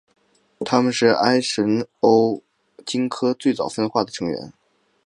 [0.65, 2.41] 它们是艾什欧
[2.83, 4.51] 鲸科最早分化的成员。